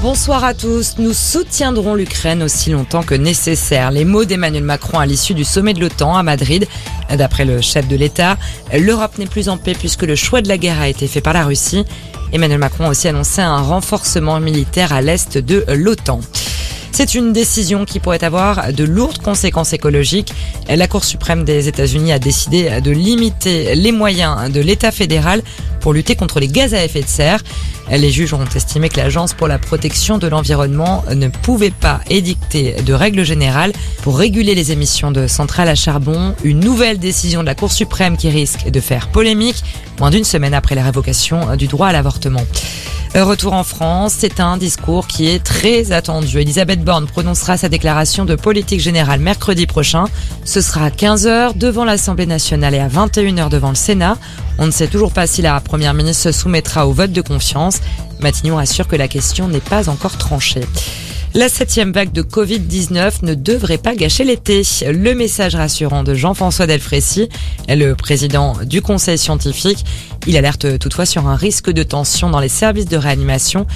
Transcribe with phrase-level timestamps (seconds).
[0.00, 0.94] Bonsoir à tous.
[0.98, 3.90] Nous soutiendrons l'Ukraine aussi longtemps que nécessaire.
[3.90, 6.68] Les mots d'Emmanuel Macron à l'issue du sommet de l'OTAN à Madrid.
[7.10, 8.38] D'après le chef de l'État,
[8.72, 11.32] l'Europe n'est plus en paix puisque le choix de la guerre a été fait par
[11.32, 11.84] la Russie.
[12.32, 16.20] Emmanuel Macron a aussi annoncé un renforcement militaire à l'est de l'OTAN.
[16.92, 20.32] C'est une décision qui pourrait avoir de lourdes conséquences écologiques.
[20.68, 25.42] La Cour suprême des États-Unis a décidé de limiter les moyens de l'État fédéral
[25.80, 27.42] pour lutter contre les gaz à effet de serre.
[27.90, 32.74] Les juges ont estimé que l'Agence pour la protection de l'environnement ne pouvait pas édicter
[32.82, 36.34] de règles générales pour réguler les émissions de centrales à charbon.
[36.44, 39.62] Une nouvelle décision de la Cour suprême qui risque de faire polémique
[39.98, 42.44] moins d'une semaine après la révocation du droit à l'avortement.
[43.16, 46.38] Euh, retour en France, c'est un discours qui est très attendu.
[46.38, 50.04] Elisabeth Borne prononcera sa déclaration de politique générale mercredi prochain.
[50.44, 54.18] Ce sera à 15h devant l'Assemblée nationale et à 21h devant le Sénat.
[54.58, 57.80] On ne sait toujours pas si la Première ministre se soumettra au vote de confiance.
[58.20, 60.66] Matignon assure que la question n'est pas encore tranchée.
[61.34, 64.62] La septième vague de Covid-19 ne devrait pas gâcher l'été.
[64.82, 67.28] Le message rassurant de Jean-François Delfrécy,
[67.68, 69.84] le président du conseil scientifique,
[70.26, 73.66] il alerte toutefois sur un risque de tension dans les services de réanimation.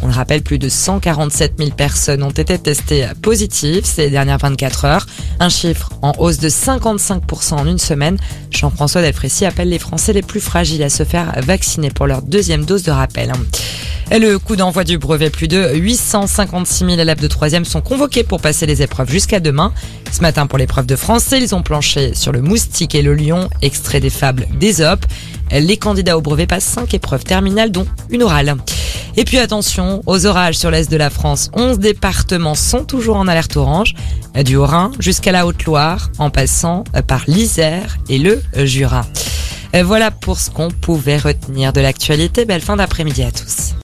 [0.00, 4.84] On le rappelle, plus de 147 000 personnes ont été testées positives ces dernières 24
[4.86, 5.06] heures.
[5.38, 8.16] Un chiffre en hausse de 55% en une semaine.
[8.50, 12.64] Jean-François Delfrécy appelle les Français les plus fragiles à se faire vacciner pour leur deuxième
[12.64, 13.32] dose de rappel.
[14.14, 18.42] Le coup d'envoi du brevet, plus de 856 000 élèves de 3e sont convoqués pour
[18.42, 19.72] passer les épreuves jusqu'à demain.
[20.12, 23.48] Ce matin, pour l'épreuve de français, ils ont planché sur le moustique et le lion,
[23.62, 25.06] extrait des fables d'Ésope.
[25.50, 28.54] Les candidats au brevet passent 5 épreuves terminales, dont une orale.
[29.16, 31.50] Et puis attention aux orages sur l'est de la France.
[31.54, 33.94] 11 départements sont toujours en alerte orange,
[34.44, 39.06] du Haut-Rhin jusqu'à la Haute-Loire, en passant par l'Isère et le Jura.
[39.84, 42.44] Voilà pour ce qu'on pouvait retenir de l'actualité.
[42.44, 43.72] Belle fin d'après-midi à tous.